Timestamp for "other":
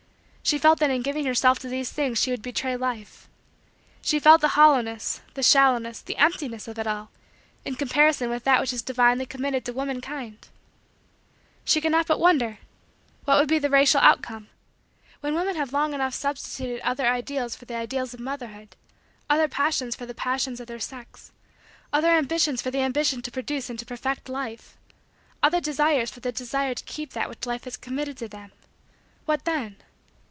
16.81-17.05, 19.29-19.47, 21.93-22.09, 25.41-25.61